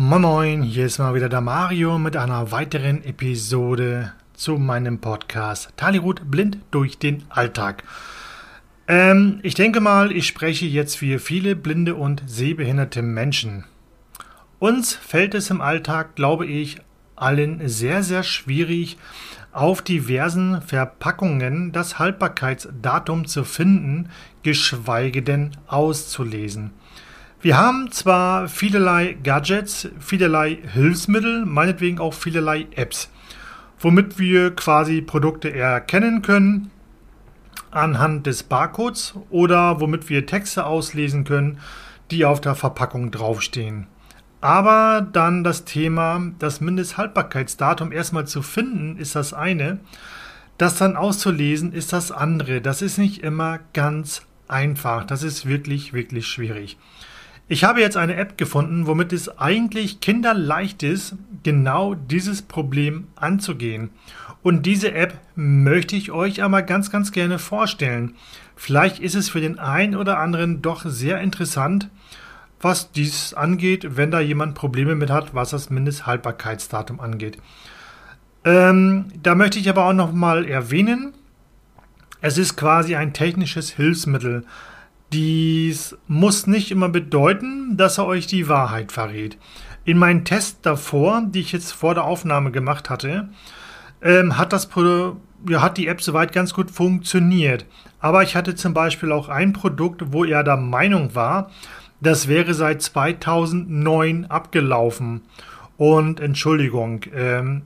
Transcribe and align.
Moin 0.00 0.22
Moin, 0.22 0.62
hier 0.62 0.86
ist 0.86 0.98
mal 0.98 1.16
wieder 1.16 1.28
der 1.28 1.40
Mario 1.40 1.98
mit 1.98 2.16
einer 2.16 2.52
weiteren 2.52 3.02
Episode 3.02 4.12
zu 4.32 4.56
meinem 4.56 5.00
Podcast 5.00 5.70
Talirut 5.76 6.30
blind 6.30 6.58
durch 6.70 6.98
den 6.98 7.24
Alltag. 7.30 7.82
Ähm, 8.86 9.40
ich 9.42 9.54
denke 9.54 9.80
mal, 9.80 10.12
ich 10.12 10.28
spreche 10.28 10.66
jetzt 10.66 10.98
für 10.98 11.18
viele 11.18 11.56
blinde 11.56 11.96
und 11.96 12.22
sehbehinderte 12.26 13.02
Menschen. 13.02 13.64
Uns 14.60 14.94
fällt 14.94 15.34
es 15.34 15.50
im 15.50 15.60
Alltag, 15.60 16.14
glaube 16.14 16.46
ich, 16.46 16.76
allen 17.16 17.68
sehr, 17.68 18.04
sehr 18.04 18.22
schwierig, 18.22 18.98
auf 19.50 19.82
diversen 19.82 20.62
Verpackungen 20.62 21.72
das 21.72 21.98
Haltbarkeitsdatum 21.98 23.26
zu 23.26 23.42
finden, 23.42 24.10
geschweige 24.44 25.22
denn 25.22 25.56
auszulesen. 25.66 26.70
Wir 27.40 27.56
haben 27.56 27.92
zwar 27.92 28.48
vielerlei 28.48 29.16
Gadgets, 29.22 29.88
vielerlei 30.00 30.58
Hilfsmittel, 30.72 31.46
meinetwegen 31.46 32.00
auch 32.00 32.12
vielerlei 32.12 32.66
Apps, 32.74 33.10
womit 33.78 34.18
wir 34.18 34.56
quasi 34.56 35.02
Produkte 35.02 35.54
erkennen 35.54 36.22
können 36.22 36.72
anhand 37.70 38.26
des 38.26 38.42
Barcodes 38.42 39.14
oder 39.30 39.80
womit 39.80 40.08
wir 40.08 40.26
Texte 40.26 40.66
auslesen 40.66 41.22
können, 41.22 41.60
die 42.10 42.24
auf 42.24 42.40
der 42.40 42.56
Verpackung 42.56 43.12
draufstehen. 43.12 43.86
Aber 44.40 45.06
dann 45.12 45.44
das 45.44 45.64
Thema, 45.64 46.32
das 46.40 46.60
Mindesthaltbarkeitsdatum 46.60 47.92
erstmal 47.92 48.26
zu 48.26 48.42
finden, 48.42 48.96
ist 48.96 49.14
das 49.14 49.32
eine. 49.32 49.78
Das 50.56 50.76
dann 50.76 50.96
auszulesen, 50.96 51.72
ist 51.72 51.92
das 51.92 52.10
andere. 52.10 52.60
Das 52.60 52.82
ist 52.82 52.98
nicht 52.98 53.22
immer 53.22 53.60
ganz 53.74 54.22
einfach. 54.48 55.04
Das 55.04 55.22
ist 55.22 55.46
wirklich, 55.46 55.92
wirklich 55.92 56.26
schwierig. 56.26 56.78
Ich 57.50 57.64
habe 57.64 57.80
jetzt 57.80 57.96
eine 57.96 58.16
App 58.16 58.36
gefunden, 58.36 58.86
womit 58.86 59.12
es 59.14 59.38
eigentlich 59.38 60.00
kinderleicht 60.00 60.82
ist, 60.82 61.16
genau 61.42 61.94
dieses 61.94 62.42
Problem 62.42 63.06
anzugehen. 63.16 63.90
Und 64.42 64.66
diese 64.66 64.92
App 64.92 65.18
möchte 65.34 65.96
ich 65.96 66.12
euch 66.12 66.42
aber 66.42 66.60
ganz, 66.62 66.90
ganz 66.90 67.10
gerne 67.10 67.38
vorstellen. 67.38 68.14
Vielleicht 68.54 69.00
ist 69.00 69.14
es 69.14 69.30
für 69.30 69.40
den 69.40 69.58
einen 69.58 69.96
oder 69.96 70.18
anderen 70.18 70.60
doch 70.60 70.84
sehr 70.84 71.20
interessant, 71.20 71.88
was 72.60 72.92
dies 72.92 73.32
angeht, 73.32 73.96
wenn 73.96 74.10
da 74.10 74.20
jemand 74.20 74.54
Probleme 74.54 74.94
mit 74.94 75.10
hat, 75.10 75.34
was 75.34 75.50
das 75.50 75.70
Mindesthaltbarkeitsdatum 75.70 77.00
angeht. 77.00 77.38
Ähm, 78.44 79.06
da 79.22 79.34
möchte 79.34 79.58
ich 79.58 79.70
aber 79.70 79.86
auch 79.86 79.94
noch 79.94 80.12
mal 80.12 80.44
erwähnen, 80.44 81.14
es 82.20 82.36
ist 82.36 82.56
quasi 82.56 82.96
ein 82.96 83.12
technisches 83.12 83.70
Hilfsmittel. 83.70 84.44
Dies 85.12 85.96
muss 86.06 86.46
nicht 86.46 86.70
immer 86.70 86.88
bedeuten, 86.88 87.76
dass 87.76 87.98
er 87.98 88.06
euch 88.06 88.26
die 88.26 88.48
Wahrheit 88.48 88.92
verrät. 88.92 89.38
In 89.84 89.96
meinen 89.96 90.24
Tests 90.24 90.60
davor, 90.60 91.22
die 91.26 91.40
ich 91.40 91.52
jetzt 91.52 91.72
vor 91.72 91.94
der 91.94 92.04
Aufnahme 92.04 92.50
gemacht 92.50 92.90
hatte, 92.90 93.30
ähm, 94.02 94.36
hat, 94.36 94.52
das, 94.52 94.68
ja, 95.48 95.62
hat 95.62 95.78
die 95.78 95.86
App 95.88 96.02
soweit 96.02 96.32
ganz 96.32 96.52
gut 96.52 96.70
funktioniert. 96.70 97.64
Aber 98.00 98.22
ich 98.22 98.36
hatte 98.36 98.54
zum 98.54 98.74
Beispiel 98.74 99.10
auch 99.12 99.28
ein 99.28 99.54
Produkt, 99.54 100.12
wo 100.12 100.24
er 100.24 100.44
der 100.44 100.58
Meinung 100.58 101.14
war, 101.14 101.50
das 102.00 102.28
wäre 102.28 102.54
seit 102.54 102.82
2009 102.82 104.26
abgelaufen. 104.26 105.22
Und 105.76 106.20
Entschuldigung, 106.20 107.00
ähm, 107.14 107.62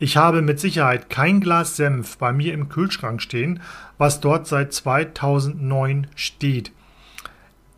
ich 0.00 0.16
habe 0.16 0.40
mit 0.40 0.58
Sicherheit 0.58 1.10
kein 1.10 1.40
Glas 1.40 1.76
Senf 1.76 2.16
bei 2.16 2.32
mir 2.32 2.54
im 2.54 2.70
Kühlschrank 2.70 3.20
stehen, 3.20 3.60
was 3.98 4.20
dort 4.20 4.46
seit 4.46 4.72
2009 4.72 6.06
steht. 6.16 6.72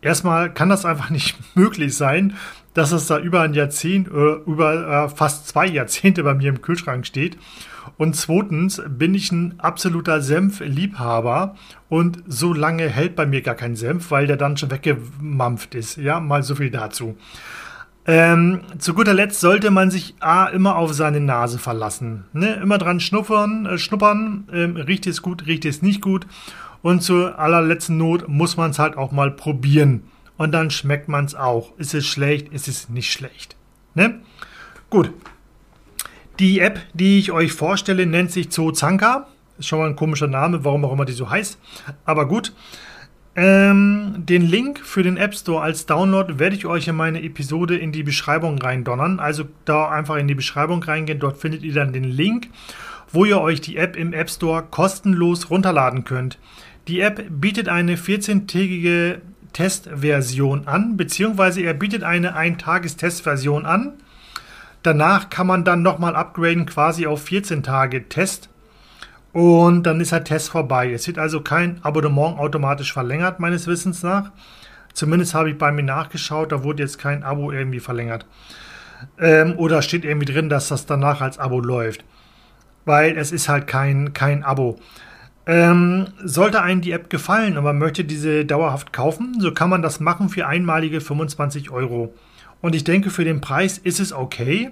Erstmal 0.01 0.53
kann 0.53 0.69
das 0.69 0.85
einfach 0.85 1.09
nicht 1.11 1.35
möglich 1.55 1.95
sein, 1.95 2.35
dass 2.73 2.93
es 2.93 3.07
da 3.07 3.19
über 3.19 3.41
ein 3.41 3.53
Jahrzehnt, 3.53 4.07
äh, 4.07 4.35
über 4.47 5.05
äh, 5.05 5.09
fast 5.09 5.49
zwei 5.49 5.67
Jahrzehnte 5.67 6.23
bei 6.23 6.33
mir 6.33 6.47
im 6.49 6.61
Kühlschrank 6.61 7.05
steht. 7.05 7.37
Und 7.97 8.15
zweitens 8.15 8.81
bin 8.87 9.13
ich 9.13 9.31
ein 9.33 9.59
absoluter 9.59 10.21
Senfliebhaber 10.21 11.55
und 11.89 12.23
so 12.25 12.53
lange 12.53 12.87
hält 12.87 13.17
bei 13.17 13.25
mir 13.25 13.41
gar 13.41 13.55
kein 13.55 13.75
Senf, 13.75 14.09
weil 14.11 14.27
der 14.27 14.37
dann 14.37 14.55
schon 14.55 14.71
weggemampft 14.71 15.75
ist. 15.75 15.97
Ja, 15.97 16.21
mal 16.21 16.41
so 16.41 16.55
viel 16.55 16.71
dazu. 16.71 17.17
Ähm, 18.05 18.61
zu 18.79 18.93
guter 18.93 19.13
Letzt 19.13 19.39
sollte 19.39 19.71
man 19.71 19.89
sich 19.89 20.15
A, 20.19 20.47
immer 20.47 20.75
auf 20.75 20.93
seine 20.93 21.21
Nase 21.21 21.57
verlassen. 21.57 22.25
Ne? 22.33 22.55
Immer 22.55 22.77
dran 22.77 22.99
schnuppern, 22.99 23.65
äh, 23.65 23.77
schnuppern, 23.77 24.47
ähm, 24.51 24.75
riecht 24.75 25.07
es 25.07 25.21
gut, 25.21 25.45
riecht 25.45 25.65
es 25.65 25.81
nicht 25.81 26.01
gut. 26.01 26.27
Und 26.81 27.01
zur 27.01 27.39
allerletzten 27.39 27.97
Not 27.97 28.27
muss 28.27 28.57
man 28.57 28.71
es 28.71 28.79
halt 28.79 28.97
auch 28.97 29.11
mal 29.11 29.31
probieren. 29.31 30.03
Und 30.35 30.51
dann 30.51 30.69
schmeckt 30.69 31.07
man 31.07 31.25
es 31.25 31.35
auch. 31.35 31.77
Ist 31.77 31.93
es 31.93 32.05
schlecht, 32.05 32.51
ist 32.51 32.67
es 32.67 32.89
nicht 32.89 33.11
schlecht. 33.11 33.55
Ne? 33.95 34.19
Gut, 34.89 35.11
die 36.39 36.59
App, 36.59 36.79
die 36.93 37.19
ich 37.19 37.31
euch 37.31 37.53
vorstelle, 37.53 38.05
nennt 38.05 38.31
sich 38.31 38.49
Zoozanka. 38.49 39.27
Ist 39.59 39.67
schon 39.67 39.79
mal 39.79 39.87
ein 39.87 39.95
komischer 39.95 40.27
Name, 40.27 40.65
warum 40.65 40.83
auch 40.83 40.91
immer 40.91 41.05
die 41.05 41.13
so 41.13 41.29
heißt. 41.29 41.59
Aber 42.05 42.27
gut. 42.27 42.53
Ähm, 43.35 44.13
den 44.17 44.43
Link 44.43 44.79
für 44.79 45.01
den 45.01 45.17
App 45.17 45.33
Store 45.33 45.61
als 45.61 45.87
Download 45.87 46.37
werde 46.37 46.55
ich 46.55 46.67
euch 46.67 46.87
in 46.87 46.95
meine 46.95 47.23
Episode 47.23 47.75
in 47.75 47.91
die 47.91 48.03
Beschreibung 48.03 48.59
reindonnern. 48.59 49.19
Also 49.19 49.45
da 49.65 49.89
einfach 49.89 50.17
in 50.17 50.27
die 50.27 50.35
Beschreibung 50.35 50.83
reingehen. 50.83 51.19
Dort 51.19 51.37
findet 51.37 51.63
ihr 51.63 51.73
dann 51.73 51.93
den 51.93 52.03
Link, 52.03 52.49
wo 53.11 53.25
ihr 53.25 53.41
euch 53.41 53.59
die 53.59 53.77
App 53.77 53.95
im 53.95 54.13
App 54.13 54.29
Store 54.29 54.63
kostenlos 54.69 55.49
runterladen 55.49 56.03
könnt. 56.03 56.37
Die 56.87 56.99
App 56.99 57.25
bietet 57.29 57.69
eine 57.69 57.95
14-tägige 57.95 59.21
Testversion 59.53 60.67
an, 60.67 60.97
beziehungsweise 60.97 61.61
er 61.61 61.73
bietet 61.73 62.03
eine 62.03 62.35
Ein-Tages-Testversion 62.35 63.65
an. 63.65 63.93
Danach 64.81 65.29
kann 65.29 65.47
man 65.47 65.63
dann 65.63 65.81
nochmal 65.81 66.15
upgraden, 66.15 66.65
quasi 66.65 67.07
auf 67.07 67.23
14 67.23 67.63
Tage 67.63 68.09
Test. 68.09 68.49
Und 69.33 69.83
dann 69.83 69.99
ist 69.99 70.11
der 70.11 70.23
Test 70.23 70.49
vorbei. 70.49 70.93
Es 70.93 71.07
wird 71.07 71.17
also 71.17 71.41
kein 71.41 71.83
Abonnement 71.83 72.37
automatisch 72.37 72.93
verlängert, 72.93 73.39
meines 73.39 73.67
Wissens 73.67 74.03
nach. 74.03 74.31
Zumindest 74.93 75.33
habe 75.33 75.49
ich 75.49 75.57
bei 75.57 75.71
mir 75.71 75.83
nachgeschaut, 75.83 76.51
da 76.51 76.63
wurde 76.63 76.83
jetzt 76.83 76.99
kein 76.99 77.23
Abo 77.23 77.51
irgendwie 77.51 77.79
verlängert. 77.79 78.27
Ähm, 79.19 79.55
oder 79.57 79.81
steht 79.81 80.05
irgendwie 80.05 80.31
drin, 80.31 80.49
dass 80.49 80.67
das 80.67 80.85
danach 80.85 81.19
als 81.19 81.39
Abo 81.39 81.59
läuft. 81.59 82.05
Weil 82.85 83.17
es 83.17 83.31
ist 83.31 83.49
halt 83.49 83.65
kein, 83.65 84.13
kein 84.13 84.43
Abo. 84.43 84.77
Ähm, 85.47 86.07
sollte 86.23 86.61
einem 86.61 86.81
die 86.81 86.91
App 86.91 87.09
gefallen 87.09 87.57
und 87.57 87.63
man 87.63 87.77
möchte 87.77 88.05
diese 88.05 88.45
dauerhaft 88.45 88.93
kaufen, 88.93 89.41
so 89.41 89.51
kann 89.51 89.69
man 89.69 89.81
das 89.81 89.99
machen 89.99 90.29
für 90.29 90.47
einmalige 90.47 91.01
25 91.01 91.69
Euro. 91.71 92.13
Und 92.61 92.75
ich 92.75 92.85
denke, 92.85 93.09
für 93.09 93.25
den 93.25 93.41
Preis 93.41 93.77
ist 93.77 93.99
es 93.99 94.13
okay, 94.13 94.71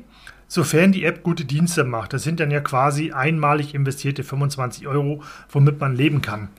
sofern 0.52 0.92
die 0.92 1.06
App 1.06 1.24
gute 1.24 1.46
Dienste 1.46 1.86
macht. 1.86 2.12
Das 2.12 2.24
sind 2.24 2.42
dann 2.42 2.52
ja 2.52 2.60
quasi 2.60 3.14
einmalig 3.14 3.74
investierte 3.74 4.26
25 4.26 4.86
Euro, 4.86 5.24
womit 5.50 5.80
man 5.80 5.96
leben 5.96 6.22
kann. 6.22 6.50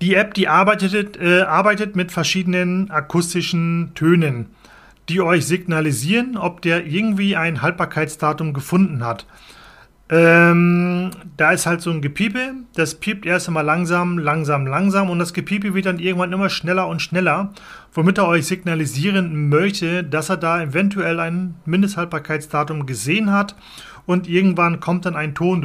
Die 0.00 0.16
App, 0.16 0.34
die 0.34 0.48
arbeitet, 0.48 1.16
äh, 1.20 1.42
arbeitet 1.42 1.94
mit 1.94 2.10
verschiedenen 2.10 2.90
akustischen 2.90 3.92
Tönen, 3.94 4.46
die 5.08 5.20
euch 5.20 5.46
signalisieren, 5.46 6.36
ob 6.36 6.62
der 6.62 6.84
irgendwie 6.84 7.36
ein 7.36 7.62
Haltbarkeitsdatum 7.62 8.54
gefunden 8.54 9.04
hat. 9.04 9.24
Ähm, 10.08 11.10
da 11.36 11.52
ist 11.52 11.64
halt 11.64 11.80
so 11.80 11.90
ein 11.90 12.02
Gepiepe, 12.02 12.54
das 12.74 12.96
piept 12.96 13.24
erst 13.24 13.48
einmal 13.48 13.64
langsam, 13.64 14.18
langsam, 14.18 14.66
langsam 14.66 15.08
und 15.08 15.18
das 15.18 15.32
Gepiepe 15.32 15.74
wird 15.74 15.86
dann 15.86 16.00
irgendwann 16.00 16.32
immer 16.32 16.50
schneller 16.50 16.86
und 16.88 17.00
schneller, 17.00 17.52
womit 17.94 18.18
er 18.18 18.28
euch 18.28 18.46
signalisieren 18.46 19.48
möchte, 19.48 20.04
dass 20.04 20.28
er 20.28 20.36
da 20.36 20.60
eventuell 20.60 21.18
ein 21.18 21.54
Mindesthaltbarkeitsdatum 21.64 22.84
gesehen 22.84 23.32
hat 23.32 23.54
und 24.04 24.28
irgendwann 24.28 24.80
kommt 24.80 25.06
dann 25.06 25.16
ein 25.16 25.34
Ton, 25.34 25.62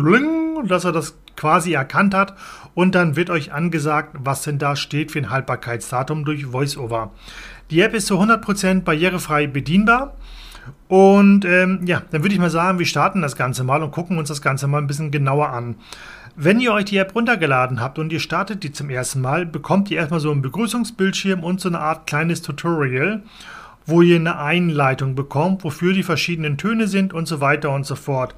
dass 0.67 0.85
er 0.85 0.91
das 0.93 1.17
quasi 1.35 1.73
erkannt 1.73 2.13
hat 2.13 2.33
und 2.73 2.95
dann 2.95 3.15
wird 3.15 3.29
euch 3.29 3.53
angesagt, 3.53 4.15
was 4.19 4.43
denn 4.43 4.59
da 4.59 4.75
steht 4.75 5.11
für 5.11 5.19
ein 5.19 5.29
Haltbarkeitsdatum 5.29 6.25
durch 6.25 6.51
VoiceOver. 6.51 7.11
Die 7.69 7.81
App 7.81 7.93
ist 7.93 8.07
zu 8.07 8.19
100% 8.19 8.83
barrierefrei 8.83 9.47
bedienbar. 9.47 10.15
Und 10.87 11.43
ähm, 11.45 11.81
ja, 11.85 12.01
dann 12.11 12.23
würde 12.23 12.33
ich 12.33 12.39
mal 12.39 12.49
sagen, 12.49 12.79
wir 12.79 12.85
starten 12.85 13.21
das 13.21 13.35
Ganze 13.35 13.63
mal 13.63 13.83
und 13.83 13.91
gucken 13.91 14.17
uns 14.17 14.29
das 14.29 14.41
Ganze 14.41 14.67
mal 14.67 14.79
ein 14.79 14.87
bisschen 14.87 15.11
genauer 15.11 15.49
an. 15.49 15.75
Wenn 16.35 16.59
ihr 16.59 16.71
euch 16.71 16.85
die 16.85 16.97
App 16.97 17.15
runtergeladen 17.15 17.81
habt 17.81 17.97
und 17.97 18.13
ihr 18.13 18.19
startet 18.19 18.63
die 18.63 18.71
zum 18.71 18.89
ersten 18.89 19.21
Mal, 19.21 19.45
bekommt 19.45 19.89
ihr 19.89 19.97
erstmal 19.97 20.19
so 20.19 20.31
einen 20.31 20.43
Begrüßungsbildschirm 20.43 21.43
und 21.43 21.59
so 21.59 21.67
eine 21.67 21.79
Art 21.79 22.05
kleines 22.05 22.43
Tutorial, 22.43 23.23
wo 23.87 24.01
ihr 24.01 24.17
eine 24.17 24.37
Einleitung 24.37 25.15
bekommt, 25.15 25.63
wofür 25.63 25.93
die 25.93 26.03
verschiedenen 26.03 26.57
Töne 26.57 26.87
sind 26.87 27.13
und 27.13 27.27
so 27.27 27.41
weiter 27.41 27.71
und 27.71 27.85
so 27.85 27.95
fort. 27.95 28.35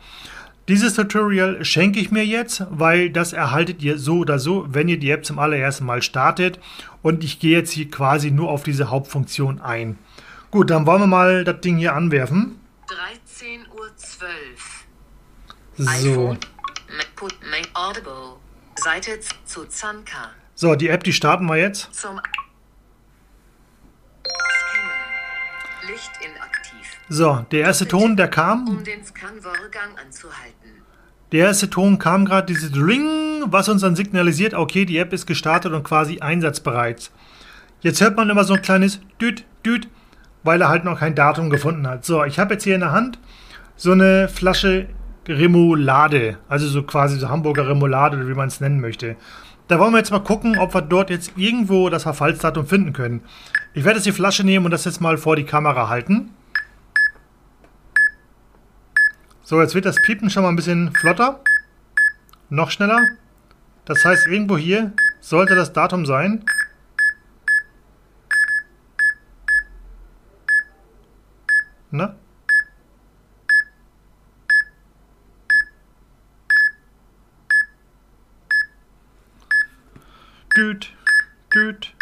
Dieses 0.70 0.94
Tutorial 0.94 1.66
schenke 1.66 2.00
ich 2.00 2.12
mir 2.12 2.24
jetzt, 2.24 2.64
weil 2.70 3.10
das 3.10 3.34
erhaltet 3.34 3.82
ihr 3.82 3.98
so 3.98 4.20
oder 4.20 4.38
so, 4.38 4.68
wenn 4.70 4.88
ihr 4.88 5.00
die 5.00 5.10
App 5.10 5.26
zum 5.26 5.40
allerersten 5.40 5.84
Mal 5.84 6.04
startet. 6.04 6.60
Und 7.02 7.24
ich 7.24 7.40
gehe 7.40 7.58
jetzt 7.58 7.72
hier 7.72 7.90
quasi 7.90 8.30
nur 8.30 8.50
auf 8.50 8.64
diese 8.64 8.92
Hauptfunktion 8.92 9.62
ein. 9.62 9.98
Gut, 10.52 10.72
dann 10.72 10.86
wollen 10.88 11.02
wir 11.02 11.08
mal 11.08 11.44
das 11.44 11.62
Ding 11.62 11.78
hier 11.78 11.94
anwerfen. 11.94 12.60
13.12 12.88 13.48
Uhr. 13.78 13.90
So. 15.78 16.38
Audible. 17.74 18.38
Seite 18.76 19.20
zu 19.46 19.66
Zanka. 19.66 20.32
So, 20.56 20.76
die 20.76 20.90
App, 20.90 21.04
die 21.04 21.14
starten 21.14 21.46
wir 21.46 21.58
jetzt. 21.58 21.94
Zum 21.94 22.20
Licht 25.88 26.12
inaktiv. 26.22 26.98
So, 27.10 27.46
der 27.52 27.62
erste 27.62 27.88
Ton, 27.88 28.18
der 28.18 28.28
kam. 28.28 28.68
Um 28.68 28.84
den 28.84 29.06
Scanvorgang 29.06 29.98
anzuhalten. 30.04 30.84
Der 31.32 31.48
erste 31.48 31.70
Ton 31.70 32.00
kam 32.00 32.26
gerade 32.26 32.48
dieses 32.48 32.76
Ring, 32.76 33.44
was 33.46 33.70
uns 33.70 33.82
dann 33.82 33.96
signalisiert, 33.96 34.54
okay, 34.56 34.86
die 34.86 34.98
App 34.98 35.14
ist 35.14 35.28
gestartet 35.28 35.74
und 35.74 35.84
quasi 35.84 36.20
einsatzbereit. 36.20 37.12
Jetzt 37.82 38.02
hört 38.02 38.18
man 38.18 38.30
immer 38.30 38.44
so 38.44 38.56
ein 38.56 38.62
kleines 38.62 39.00
Düt, 39.22 39.46
Düt, 39.64 39.88
weil 40.44 40.62
er 40.62 40.70
halt 40.70 40.84
noch 40.84 41.00
kein 41.00 41.16
Datum 41.16 41.50
gefunden 41.50 41.88
hat. 41.88 42.06
So, 42.06 42.24
ich 42.24 42.40
habe 42.40 42.54
jetzt 42.54 42.64
hier 42.64 42.76
in 42.76 42.82
der 42.82 42.92
Hand 42.92 43.20
so 43.76 43.92
eine 43.92 44.28
Flasche 44.28 44.88
Remoulade, 45.28 46.38
also 46.48 46.68
so 46.68 46.84
quasi 46.84 47.18
so 47.18 47.30
Hamburger 47.30 47.68
Remoulade 47.68 48.18
oder 48.18 48.28
wie 48.28 48.34
man 48.34 48.48
es 48.48 48.60
nennen 48.60 48.80
möchte. 48.80 49.16
Da 49.68 49.78
wollen 49.80 49.92
wir 49.92 50.00
jetzt 50.00 50.12
mal 50.12 50.24
gucken, 50.24 50.58
ob 50.58 50.74
wir 50.74 50.82
dort 50.82 51.12
jetzt 51.12 51.34
irgendwo 51.36 51.90
das 51.90 52.04
Verfallsdatum 52.04 52.66
finden 52.66 52.94
können. 52.94 53.22
Ich 53.74 53.84
werde 53.86 53.98
jetzt 53.98 54.08
die 54.08 54.12
Flasche 54.12 54.44
nehmen 54.44 54.66
und 54.66 54.72
das 54.72 54.86
jetzt 54.86 55.00
mal 55.00 55.18
vor 55.18 55.36
die 55.36 55.44
Kamera 55.44 55.90
halten. 55.90 56.32
So, 59.44 59.62
jetzt 59.62 59.76
wird 59.76 59.86
das 59.86 60.02
Piepen 60.02 60.30
schon 60.30 60.44
mal 60.44 60.50
ein 60.50 60.56
bisschen 60.56 60.92
flotter. 60.94 61.42
Noch 62.50 62.72
schneller. 62.72 63.00
Das 63.86 64.04
heißt, 64.04 64.28
irgendwo 64.28 64.58
hier 64.58 64.94
sollte 65.22 65.56
das 65.56 65.74
Datum 65.74 66.06
sein. 66.06 66.44
Na? 71.92 72.16
Düt, 80.56 80.94
düt. 81.54 81.94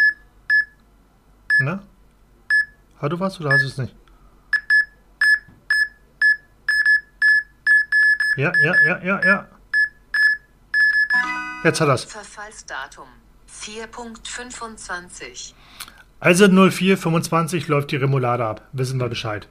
Na? 1.60 1.84
Hast 3.00 3.12
du 3.12 3.20
was 3.20 3.40
oder 3.40 3.52
hast 3.52 3.64
du 3.64 3.68
es 3.68 3.78
nicht? 3.78 3.96
Ja, 8.36 8.52
ja, 8.62 8.76
ja, 8.86 9.04
ja, 9.04 9.26
ja. 9.26 9.48
Jetzt 11.64 11.82
hat 11.82 11.88
er's. 11.88 12.04
Verfallsdatum 12.04 13.08
4.25. 13.50 15.54
Also 16.20 16.48
0425 16.48 17.68
läuft 17.68 17.92
die 17.92 17.96
Remoulade 17.96 18.46
ab. 18.46 18.68
Wissen 18.74 19.00
wir 19.00 19.08
Bescheid. 19.08 19.48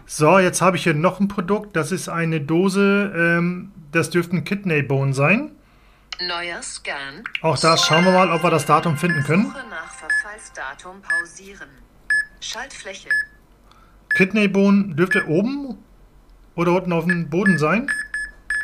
So, 0.07 0.39
jetzt 0.39 0.63
habe 0.63 0.77
ich 0.77 0.85
hier 0.85 0.95
noch 0.95 1.21
ein 1.21 1.29
Produkt. 1.29 1.77
Das 1.77 1.93
ist 1.93 2.09
eine 2.09 2.41
Dose, 2.41 3.13
ähm, 3.15 3.73
das 3.93 4.09
dürfte 4.11 4.37
ein 4.37 4.45
Kidney 4.45 4.83
Bone 4.83 5.15
sein. 5.15 5.53
Neuer 6.21 6.63
Scan. 6.63 7.23
Auch 7.43 7.59
da 7.59 7.77
schauen 7.77 8.05
wir 8.05 8.13
mal, 8.13 8.31
ob 8.31 8.43
wir 8.43 8.51
das 8.51 8.67
Datum 8.67 8.97
finden 8.97 9.23
können. 9.25 9.47
Suche 9.47 9.65
nach 9.69 9.93
Verfallsdatum 9.93 11.03
pausieren. 11.03 11.69
Schaltfläche. 12.41 13.11
Kidney 14.15 14.49
Bone 14.49 14.95
dürfte 14.95 15.27
oben 15.27 15.79
oder 16.55 16.73
unten 16.73 16.93
auf 16.93 17.07
dem 17.07 17.31
Boden 17.31 17.57
sein. 17.59 17.91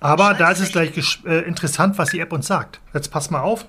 Aber 0.00 0.34
da 0.34 0.50
ist 0.50 0.60
es 0.60 0.72
gleich 0.72 1.22
äh, 1.26 1.40
interessant, 1.40 1.98
was 1.98 2.08
die 2.08 2.20
App 2.20 2.32
uns 2.32 2.46
sagt. 2.46 2.80
Jetzt 2.94 3.10
pass 3.10 3.28
mal 3.30 3.40
auf. 3.40 3.66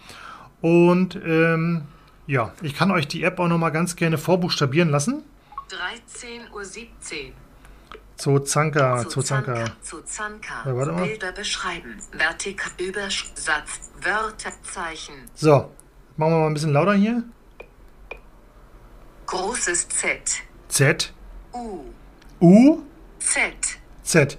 Und 0.61 1.15
ähm, 1.25 1.83
ja, 2.27 2.53
ich 2.61 2.75
kann 2.75 2.91
euch 2.91 3.07
die 3.07 3.23
App 3.23 3.39
auch 3.39 3.47
nochmal 3.47 3.71
ganz 3.71 3.95
gerne 3.95 4.17
vorbuchstabieren 4.17 4.89
lassen. 4.89 5.23
13.17 5.69 6.53
Uhr. 6.53 7.33
Zozanka, 8.15 9.07
Zozanka. 9.09 9.65
Zuzanka. 9.81 10.63
Ja, 10.65 10.75
warte 10.75 10.91
mal. 10.91 11.05
Bilder 11.05 11.31
beschreiben. 11.31 11.97
Vertikal. 12.11 12.71
Übersatz. 12.77 13.91
Wörter. 14.01 14.51
Zeichen. 14.61 15.15
So, 15.33 15.71
machen 16.15 16.33
wir 16.33 16.39
mal 16.39 16.47
ein 16.47 16.53
bisschen 16.53 16.73
lauter 16.73 16.93
hier. 16.93 17.23
Großes 19.25 19.89
Z. 19.89 20.43
Z, 20.67 21.13
U. 21.53 21.85
U, 22.39 22.83
Z. 23.19 23.53
Z. 24.03 24.37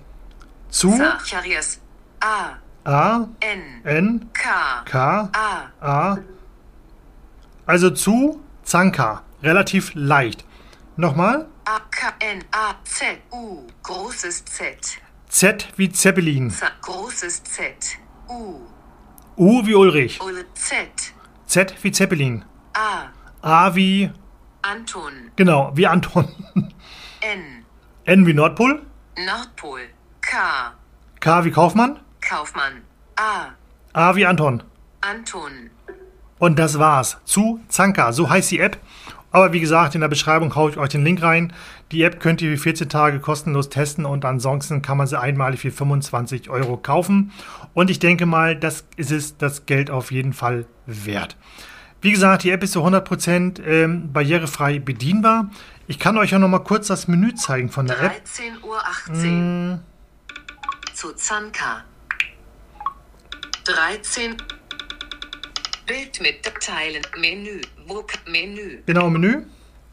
Zu, 0.74 0.90
Zacharias. 0.96 1.78
A. 2.20 2.58
A, 2.84 3.28
N. 3.40 3.80
N, 3.84 4.28
K. 4.32 4.82
K, 4.84 5.30
A. 5.32 5.70
A. 5.80 6.18
Also 7.64 7.90
zu 7.90 8.40
Zanka. 8.64 9.22
Relativ 9.40 9.92
leicht. 9.94 10.44
Nochmal. 10.96 11.46
A. 11.64 11.78
K. 11.90 12.12
N. 12.18 12.42
A. 12.50 12.74
Z. 12.82 13.20
U. 13.30 13.68
Großes 13.84 14.44
Z. 14.46 14.98
Z 15.28 15.68
wie 15.76 15.92
Zeppelin. 15.92 16.50
Z. 16.50 16.64
Großes 16.82 17.44
Z. 17.44 17.98
U. 18.28 18.58
U 19.36 19.64
wie 19.64 19.74
Ulrich. 19.76 20.20
Ul. 20.20 20.44
Z. 20.54 21.14
Z 21.46 21.74
wie 21.84 21.92
Zeppelin. 21.92 22.44
A. 22.72 23.10
A 23.42 23.76
wie, 23.76 24.10
Anton, 24.62 25.30
genau, 25.36 25.70
wie 25.76 25.86
Anton. 25.86 26.26
N, 27.20 27.64
N 28.06 28.26
wie 28.26 28.32
Nordpol. 28.32 28.82
Nordpol, 29.16 29.82
K, 30.26 30.72
K 31.20 31.44
wie 31.44 31.50
Kaufmann. 31.50 31.98
Kaufmann, 32.20 32.82
A, 33.16 33.50
A 33.92 34.16
wie 34.16 34.26
Anton. 34.26 34.62
Anton, 35.00 35.70
Und 36.38 36.58
das 36.58 36.78
war's. 36.78 37.18
Zu 37.24 37.60
Zanka, 37.68 38.12
so 38.12 38.28
heißt 38.30 38.50
die 38.50 38.58
App. 38.60 38.78
Aber 39.30 39.52
wie 39.52 39.60
gesagt, 39.60 39.94
in 39.94 40.00
der 40.00 40.08
Beschreibung 40.08 40.54
haue 40.54 40.70
ich 40.70 40.76
euch 40.78 40.90
den 40.90 41.04
Link 41.04 41.20
rein. 41.22 41.52
Die 41.92 42.02
App 42.04 42.20
könnt 42.20 42.40
ihr 42.40 42.56
für 42.56 42.62
14 42.62 42.88
Tage 42.88 43.18
kostenlos 43.18 43.68
testen 43.68 44.06
und 44.06 44.24
ansonsten 44.24 44.80
kann 44.80 44.96
man 44.96 45.06
sie 45.08 45.18
einmalig 45.18 45.60
für 45.60 45.72
25 45.72 46.50
Euro 46.50 46.76
kaufen. 46.76 47.32
Und 47.74 47.90
ich 47.90 47.98
denke 47.98 48.26
mal, 48.26 48.56
das 48.56 48.84
ist 48.96 49.10
es 49.10 49.36
das 49.36 49.66
Geld 49.66 49.90
auf 49.90 50.12
jeden 50.12 50.32
Fall 50.32 50.66
wert. 50.86 51.36
Wie 52.00 52.12
gesagt, 52.12 52.44
die 52.44 52.50
App 52.50 52.62
ist 52.62 52.72
zu 52.72 52.84
100% 52.84 53.62
ähm, 53.64 54.12
barrierefrei 54.12 54.78
bedienbar. 54.78 55.50
Ich 55.86 55.98
kann 55.98 56.16
euch 56.16 56.30
ja 56.30 56.38
noch 56.38 56.48
mal 56.48 56.60
kurz 56.60 56.86
das 56.86 57.08
Menü 57.08 57.34
zeigen 57.34 57.70
von 57.70 57.86
der 57.86 58.00
App. 58.00 58.12
13.18 59.08 59.72
Uhr. 59.72 59.80
Zu 61.04 61.12
Zanka. 61.12 61.84
13. 63.64 64.36
Bild 65.84 66.18
mit 66.22 66.42
Teilen. 66.62 67.02
Menü. 67.18 67.60
Vok 67.86 68.12
Menü. 68.26 68.82
Genau, 68.86 69.10
Menü. 69.10 69.44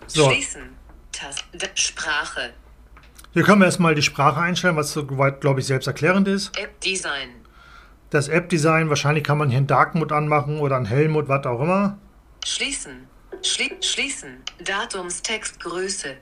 So, 0.07 0.29
Schließen. 0.29 0.69
Taste. 1.11 1.43
Sprache. 1.75 2.53
hier 3.33 3.43
können 3.43 3.59
wir 3.59 3.65
erstmal 3.65 3.93
die 3.93 4.01
Sprache 4.01 4.39
einstellen, 4.39 4.77
was 4.77 4.93
soweit, 4.93 5.41
glaube 5.41 5.59
ich, 5.59 5.65
selbsterklärend 5.65 6.29
ist. 6.29 6.57
App 6.57 6.79
Design. 6.79 7.31
Das 8.09 8.29
App-Design, 8.29 8.87
wahrscheinlich 8.87 9.25
kann 9.25 9.37
man 9.37 9.49
hier 9.49 9.57
einen 9.57 9.67
Dark 9.67 9.95
Mode 9.95 10.15
anmachen 10.15 10.61
oder 10.61 10.77
einen 10.77 10.85
Hell 10.85 11.09
Mode, 11.09 11.27
was 11.27 11.45
auch 11.45 11.59
immer. 11.59 11.97
Schließen. 12.45 13.09
Schli 13.41 13.75
schließen. 13.81 14.43
Datumstextgröße. 14.63 16.15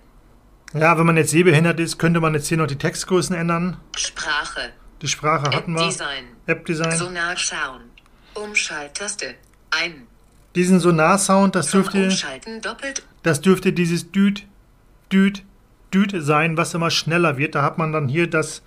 Ja, 0.74 0.98
wenn 0.98 1.06
man 1.06 1.18
jetzt 1.18 1.32
sehbehindert 1.32 1.80
ist, 1.80 1.98
könnte 1.98 2.20
man 2.20 2.34
jetzt 2.34 2.48
hier 2.48 2.58
noch 2.58 2.68
die 2.68 2.78
Textgrößen 2.78 3.36
ändern. 3.36 3.78
Sprache. 3.98 4.72
Die 5.02 5.08
Sprache 5.08 5.48
App 5.48 5.56
hatten 5.56 5.74
wir. 5.74 5.86
Design. 5.86 6.26
App-Design. 6.46 6.98
Sonar 6.98 7.36
schauen. 7.38 7.82
Umschalttaste. 8.36 9.36
Ein. 9.72 10.08
Diesen 10.56 10.80
Sonar-Sound, 10.80 11.56
das 11.56 11.70
Zum 11.70 11.84
dürfte, 11.84 12.04
Umschalten 12.06 12.62
doppelt. 12.62 13.04
das 13.24 13.42
dürfte 13.42 13.72
dieses 13.72 14.12
Düt, 14.12 14.46
Düt, 15.12 15.44
Düt 15.94 16.14
sein, 16.24 16.58
was 16.58 16.74
immer 16.74 16.90
schneller 16.92 17.38
wird. 17.38 17.56
Da 17.56 17.62
hat 17.62 17.78
man 17.78 17.92
dann 17.92 18.08
hier 18.08 18.28
das, 18.30 18.62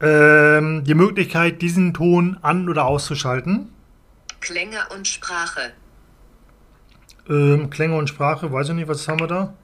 ähm, 0.00 0.84
die 0.84 0.94
Möglichkeit, 0.94 1.62
diesen 1.62 1.94
Ton 1.94 2.36
an- 2.42 2.68
oder 2.68 2.84
auszuschalten. 2.84 3.72
Klänge 4.40 4.78
und 4.94 5.06
Sprache. 5.08 5.72
Ähm, 7.28 7.70
Klänge 7.70 7.96
und 7.96 8.08
Sprache, 8.08 8.52
weiß 8.52 8.68
ich 8.70 8.74
nicht, 8.74 8.88
was 8.88 9.06
haben 9.08 9.20
wir 9.20 9.26
da? 9.28 9.54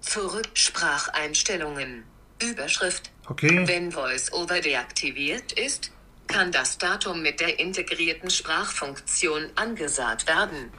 Zurück. 0.00 0.48
Spracheinstellungen. 0.54 2.04
Überschrift. 2.42 3.10
Okay. 3.28 3.66
Wenn 3.66 3.94
VoiceOver 3.94 4.60
deaktiviert 4.60 5.52
ist, 5.52 5.92
kann 6.26 6.52
das 6.52 6.78
Datum 6.78 7.22
mit 7.22 7.40
der 7.40 7.58
integrierten 7.58 8.30
Sprachfunktion 8.30 9.50
angesagt 9.56 10.26
werden. 10.26 10.70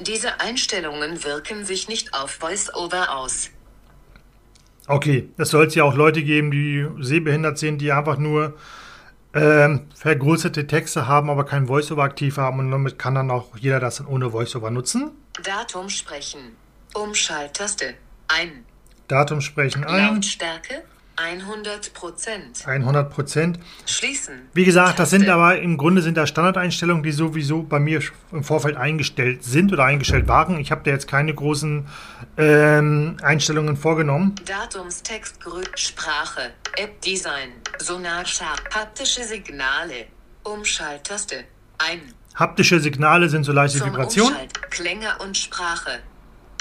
Diese 0.00 0.40
Einstellungen 0.40 1.24
wirken 1.24 1.64
sich 1.64 1.88
nicht 1.88 2.14
auf 2.14 2.40
VoiceOver 2.40 3.16
aus. 3.16 3.50
Okay, 4.86 5.28
es 5.36 5.50
soll 5.50 5.66
es 5.66 5.74
ja 5.74 5.84
auch 5.84 5.94
Leute 5.94 6.22
geben, 6.22 6.50
die 6.50 6.86
sehbehindert 7.00 7.58
sind, 7.58 7.78
die 7.78 7.92
einfach 7.92 8.16
nur 8.16 8.56
ähm, 9.34 9.86
vergrößerte 9.94 10.66
Texte 10.66 11.06
haben, 11.06 11.30
aber 11.30 11.44
kein 11.44 11.68
Voiceover 11.68 12.02
aktiv 12.02 12.38
haben 12.38 12.58
und 12.58 12.70
damit 12.70 12.98
kann 12.98 13.14
dann 13.14 13.30
auch 13.30 13.56
jeder 13.56 13.78
das 13.78 13.96
dann 13.96 14.06
ohne 14.06 14.32
Voiceover 14.32 14.70
nutzen. 14.70 15.12
Datum 15.44 15.88
sprechen. 15.88 16.56
Umschalttaste. 16.94 17.94
Ein. 18.38 18.64
Datum 19.08 19.40
sprechen 19.40 19.84
ein, 19.84 20.14
Lautstärke 20.14 20.84
100 21.16 21.92
Prozent. 21.92 22.66
100 22.66 23.10
Prozent. 23.10 23.58
Schließen. 23.86 24.34
Wie 24.54 24.64
gesagt, 24.64 24.98
das 24.98 25.10
sind 25.10 25.28
aber 25.28 25.58
im 25.58 25.76
Grunde 25.76 26.00
sind 26.00 26.16
das 26.16 26.28
Standardeinstellungen, 26.30 27.02
die 27.02 27.12
sowieso 27.12 27.62
bei 27.62 27.78
mir 27.78 28.00
im 28.32 28.42
Vorfeld 28.42 28.76
eingestellt 28.76 29.44
sind 29.44 29.72
oder 29.72 29.84
eingestellt 29.84 30.28
waren. 30.28 30.58
Ich 30.58 30.70
habe 30.70 30.82
da 30.84 30.90
jetzt 30.92 31.08
keine 31.08 31.34
großen 31.34 31.86
ähm, 32.38 33.16
Einstellungen 33.22 33.76
vorgenommen. 33.76 34.34
Datumstextgröße, 34.46 35.70
Sprache, 35.74 36.52
App 36.76 37.00
Design, 37.02 37.50
Sonar 37.78 38.24
haptische 38.74 39.24
Signale, 39.24 40.06
Umschalttaste, 40.44 41.44
ein. 41.78 42.00
Haptische 42.34 42.80
Signale 42.80 43.28
sind 43.28 43.44
so 43.44 43.52
leichte 43.52 43.78
Zum 43.78 43.88
Vibrationen. 43.88 44.32
Umschalt, 44.32 44.70
Klänge 44.70 45.08
und 45.18 45.36
Sprache, 45.36 45.98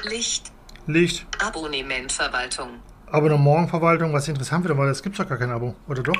Licht, 0.03 0.51
Licht, 0.89 1.27
Abonnementverwaltung, 1.37 2.79
Abonnementverwaltung, 3.11 4.11
was 4.11 4.27
interessant 4.27 4.63
wird, 4.63 4.71
aber 4.75 4.87
das 4.87 5.03
gibt 5.03 5.19
doch 5.19 5.29
gar 5.29 5.37
kein 5.37 5.51
Abo, 5.51 5.75
oder 5.87 6.01
doch? 6.01 6.17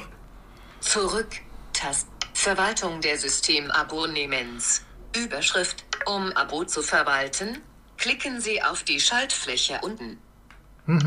zurück, 0.79 1.27
Tast, 1.73 2.07
Verwaltung 2.35 3.01
der 3.01 3.17
Systemabonnements, 3.17 4.85
Überschrift, 5.15 5.85
um 6.05 6.31
Abo 6.33 6.65
zu 6.65 6.83
verwalten, 6.83 7.63
klicken 7.97 8.41
Sie 8.41 8.61
auf 8.61 8.83
die 8.83 8.99
Schaltfläche 8.99 9.79
unten. 9.81 10.19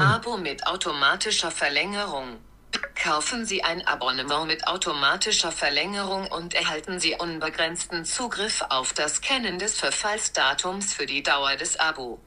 Abo 0.00 0.38
mit 0.38 0.66
automatischer 0.66 1.52
Verlängerung. 1.52 2.38
Kaufen 2.96 3.46
Sie 3.46 3.62
ein 3.62 3.86
Abonnement 3.86 4.48
mit 4.48 4.66
automatischer 4.66 5.52
Verlängerung 5.52 6.26
und 6.26 6.54
erhalten 6.54 6.98
Sie 6.98 7.14
unbegrenzten 7.14 8.04
Zugriff 8.04 8.64
auf 8.70 8.92
das 8.92 9.20
Kennen 9.20 9.60
des 9.60 9.78
Verfallsdatums 9.78 10.92
für 10.92 11.06
die 11.06 11.22
Dauer 11.22 11.54
des 11.54 11.78
Abo. 11.78 12.18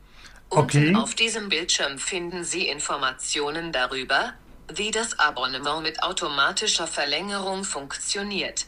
Okay. 0.56 0.88
Unten 0.88 0.96
auf 0.96 1.16
diesem 1.16 1.50
Bildschirm 1.50 1.98
finden 1.98 2.44
Sie 2.44 2.68
Informationen 2.68 3.72
darüber, 3.72 4.34
wie 4.74 4.92
das 4.92 5.20
Abonnement 5.20 5.84
mit 5.84 6.02
automatischer 6.02 6.88
Verlängerung 6.88 7.64
funktioniert. 7.64 8.66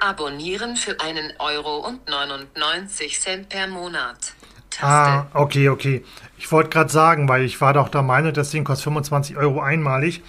Abonnieren 0.00 0.76
für 0.76 1.00
einen 1.00 1.32
Euro 1.38 1.78
und 1.78 2.08
99 2.08 3.20
Cent 3.20 3.48
per 3.48 3.66
Monat. 3.66 4.32
Taste. 4.70 4.86
Ah, 4.86 5.26
okay, 5.34 5.68
okay. 5.68 6.04
Ich 6.38 6.50
wollte 6.50 6.70
gerade 6.70 6.90
sagen, 6.90 7.28
weil 7.28 7.44
ich 7.44 7.60
war 7.60 7.72
doch 7.72 7.88
der 7.88 8.02
Meinung, 8.02 8.32
das 8.32 8.50
Ding 8.50 8.64
kostet 8.64 8.84
25 8.84 9.36
Euro 9.36 9.60
einmalig. 9.60 10.22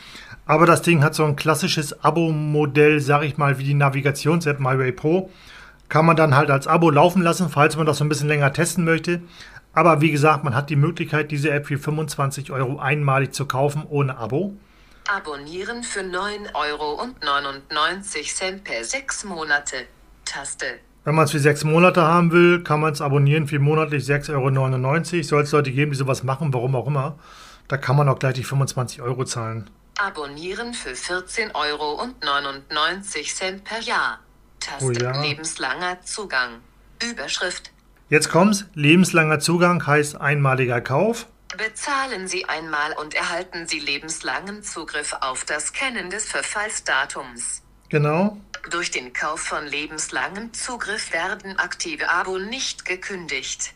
Aber 0.45 0.65
das 0.65 0.83
Ding 0.83 1.03
hat 1.03 1.15
so 1.15 1.25
ein 1.25 1.35
klassisches 1.35 2.03
Abo-Modell, 2.03 2.99
sag 2.99 3.23
ich 3.23 3.37
mal, 3.37 3.57
wie 3.57 3.63
die 3.63 3.73
Navigations-App 3.73 4.59
MyWay 4.59 4.91
Pro. 4.91 5.31
Kann 5.89 6.05
man 6.05 6.15
dann 6.15 6.35
halt 6.35 6.51
als 6.51 6.67
Abo 6.67 6.89
laufen 6.89 7.21
lassen, 7.21 7.49
falls 7.49 7.75
man 7.75 7.85
das 7.85 7.97
so 7.97 8.05
ein 8.05 8.09
bisschen 8.09 8.27
länger 8.27 8.53
testen 8.53 8.85
möchte. 8.85 9.21
Aber 9.75 10.01
wie 10.01 10.11
gesagt, 10.11 10.43
man 10.43 10.55
hat 10.55 10.69
die 10.69 10.75
Möglichkeit, 10.77 11.31
diese 11.31 11.51
App 11.51 11.67
für 11.67 11.77
25 11.77 12.51
Euro 12.51 12.79
einmalig 12.79 13.33
zu 13.33 13.45
kaufen, 13.45 13.83
ohne 13.87 14.17
Abo. 14.17 14.55
Abonnieren 15.07 15.83
für 15.83 16.01
9 16.01 16.49
Euro 16.53 16.93
und 16.99 17.23
99 17.23 18.33
Cent 18.33 18.63
per 18.63 18.83
6 18.83 19.25
Monate. 19.25 19.85
Taste. 20.23 20.79
Wenn 21.03 21.13
man 21.13 21.25
es 21.25 21.31
für 21.31 21.39
sechs 21.39 21.63
Monate 21.63 22.01
haben 22.01 22.31
will, 22.31 22.63
kann 22.63 22.79
man 22.79 22.91
es 22.91 22.99
abonnieren 22.99 23.47
für 23.47 23.59
monatlich 23.59 24.05
6,99 24.05 24.33
Euro. 24.33 25.23
Soll 25.23 25.43
es 25.43 25.51
Leute 25.51 25.71
geben, 25.71 25.91
die 25.91 25.97
sowas 25.97 26.23
machen, 26.23 26.51
warum 26.51 26.75
auch 26.75 26.87
immer. 26.87 27.19
Da 27.67 27.77
kann 27.77 27.95
man 27.95 28.09
auch 28.09 28.17
gleich 28.17 28.33
die 28.33 28.43
25 28.43 29.03
Euro 29.03 29.23
zahlen. 29.23 29.69
Abonnieren 29.99 30.73
für 30.73 30.95
14 30.95 31.51
Euro 31.53 32.01
und 32.01 32.23
99 32.23 33.35
Cent 33.35 33.63
per 33.63 33.79
Jahr. 33.81 34.19
Taste. 34.59 34.85
Oh 34.85 34.91
ja. 34.91 35.21
Lebenslanger 35.21 36.01
Zugang. 36.01 36.61
Überschrift. 37.03 37.71
Jetzt 38.07 38.29
kommt's. 38.29 38.65
Lebenslanger 38.75 39.39
Zugang 39.39 39.85
heißt 39.85 40.21
einmaliger 40.21 40.79
Kauf. 40.79 41.27
Bezahlen 41.57 42.27
Sie 42.27 42.45
einmal 42.45 42.93
und 43.01 43.15
erhalten 43.15 43.67
Sie 43.67 43.79
lebenslangen 43.79 44.61
Zugriff 44.61 45.15
auf 45.21 45.43
das 45.45 45.73
Kennen 45.73 46.09
des 46.09 46.25
Verfallsdatums. 46.25 47.63
Genau. 47.89 48.37
Durch 48.69 48.91
den 48.91 49.13
Kauf 49.13 49.39
von 49.39 49.65
lebenslangem 49.65 50.53
Zugriff 50.53 51.13
werden 51.13 51.57
aktive 51.57 52.09
Abo 52.09 52.37
nicht 52.37 52.85
gekündigt. 52.85 53.73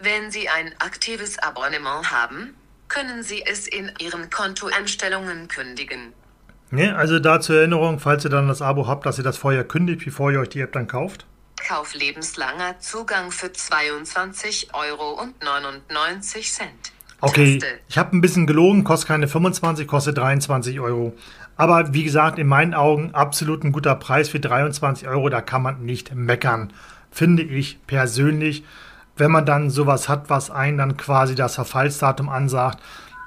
Wenn 0.00 0.30
Sie 0.30 0.48
ein 0.48 0.74
aktives 0.78 1.38
Abonnement 1.38 2.10
haben, 2.10 2.54
können 2.88 3.22
Sie 3.22 3.42
es 3.46 3.66
in 3.68 3.90
Ihren 4.00 4.28
Kontoeinstellungen 4.30 5.48
kündigen. 5.48 6.12
Ne, 6.70 6.94
also 6.96 7.18
da 7.18 7.40
zur 7.40 7.56
Erinnerung, 7.56 8.00
falls 8.00 8.24
ihr 8.24 8.30
dann 8.30 8.48
das 8.48 8.62
Abo 8.62 8.86
habt, 8.86 9.06
dass 9.06 9.18
ihr 9.18 9.24
das 9.24 9.36
vorher 9.36 9.64
kündigt, 9.64 10.04
bevor 10.04 10.32
ihr 10.32 10.40
euch 10.40 10.48
die 10.48 10.60
App 10.60 10.72
dann 10.72 10.88
kauft. 10.88 11.26
Kauf 11.66 11.94
lebenslanger 11.94 12.78
Zugang 12.80 13.30
für 13.30 13.52
22 13.52 14.74
Euro 14.74 15.20
und 15.20 15.42
99 15.42 16.52
Cent. 16.52 16.92
Okay, 17.20 17.58
Taste. 17.58 17.78
ich 17.88 17.98
habe 17.98 18.16
ein 18.16 18.20
bisschen 18.20 18.48
gelogen, 18.48 18.82
kostet 18.82 19.08
keine 19.08 19.28
25, 19.28 19.86
kostet 19.86 20.18
23 20.18 20.80
Euro. 20.80 21.14
Aber 21.56 21.94
wie 21.94 22.02
gesagt, 22.02 22.38
in 22.38 22.48
meinen 22.48 22.74
Augen 22.74 23.14
absolut 23.14 23.62
ein 23.62 23.70
guter 23.70 23.94
Preis 23.94 24.28
für 24.28 24.40
23 24.40 25.06
Euro, 25.06 25.28
da 25.28 25.40
kann 25.40 25.62
man 25.62 25.84
nicht 25.84 26.14
meckern. 26.14 26.72
Finde 27.12 27.44
ich 27.44 27.86
persönlich, 27.86 28.64
wenn 29.16 29.30
man 29.30 29.46
dann 29.46 29.70
sowas 29.70 30.08
hat, 30.08 30.30
was 30.30 30.50
einen 30.50 30.78
dann 30.78 30.96
quasi 30.96 31.36
das 31.36 31.54
Verfallsdatum 31.54 32.28
ansagt. 32.28 32.80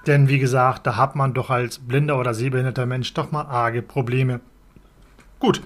Denn 0.08 0.28
wie 0.28 0.40
gesagt, 0.40 0.86
da 0.86 0.98
hat 0.98 1.16
man 1.16 1.34
doch 1.34 1.50
als 1.50 1.80
blinder 1.80 2.20
oder 2.20 2.34
sehbehinderter 2.34 2.86
Mensch 2.86 3.14
doch 3.14 3.32
mal 3.32 3.46
arge 3.46 3.82
Probleme. 3.82 4.42
Gut, 5.40 5.62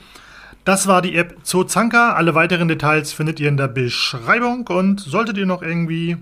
das 0.66 0.88
war 0.88 1.02
die 1.02 1.16
App 1.16 1.38
Zozanka. 1.44 2.14
Alle 2.14 2.36
weiteren 2.36 2.68
Details 2.68 3.14
findet 3.14 3.40
ihr 3.40 3.50
in 3.50 3.58
der 3.58 3.68
Beschreibung. 3.68 4.68
Und 4.68 5.00
solltet 5.00 5.38
ihr 5.38 5.46
noch 5.46 5.62
irgendwie 5.62 6.18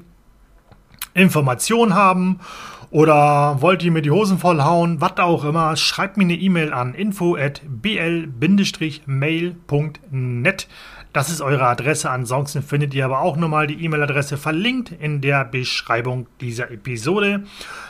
Informationen 1.14 1.96
haben 1.96 2.40
oder 2.90 3.62
wollt 3.62 3.84
ihr 3.84 3.92
mir 3.92 4.02
die 4.02 4.12
Hosen 4.12 4.38
vollhauen, 4.38 5.02
was 5.02 5.18
auch 5.18 5.44
immer, 5.44 5.76
schreibt 5.76 6.16
mir 6.16 6.24
eine 6.24 6.36
E-Mail 6.36 6.72
an 6.72 6.94
info 6.94 7.36
at 7.36 7.62
bl-mail.net. 7.68 8.38
Das 11.12 11.30
ist 11.30 11.42
eure 11.42 11.66
Adresse. 11.68 12.10
Ansonsten 12.10 12.62
findet 12.62 12.94
ihr 12.94 13.04
aber 13.06 13.20
auch 13.20 13.36
nochmal 13.38 13.68
die 13.68 13.84
E-Mail-Adresse 13.84 14.38
verlinkt 14.38 14.92
in 14.92 15.20
der 15.20 15.44
Beschreibung 15.46 16.28
dieser 16.40 16.72
Episode. 16.72 17.44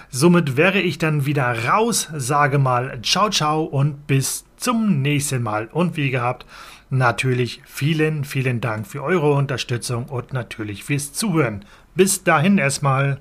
Somit 0.09 0.57
wäre 0.57 0.79
ich 0.79 0.97
dann 0.97 1.25
wieder 1.25 1.65
raus, 1.67 2.09
sage 2.15 2.57
mal 2.59 2.99
ciao 3.03 3.29
ciao 3.29 3.63
und 3.63 4.07
bis 4.07 4.45
zum 4.55 5.01
nächsten 5.01 5.43
Mal. 5.43 5.67
Und 5.71 5.97
wie 5.97 6.09
gehabt, 6.09 6.45
natürlich 6.89 7.61
vielen, 7.65 8.23
vielen 8.23 8.61
Dank 8.61 8.87
für 8.87 9.03
eure 9.03 9.33
Unterstützung 9.33 10.05
und 10.05 10.33
natürlich 10.33 10.83
fürs 10.83 11.13
Zuhören. 11.13 11.65
Bis 11.95 12.23
dahin 12.23 12.57
erstmal. 12.57 13.19